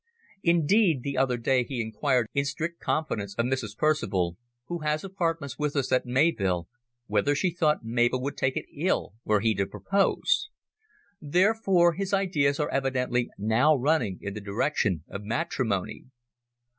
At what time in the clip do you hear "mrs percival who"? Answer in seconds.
3.45-4.79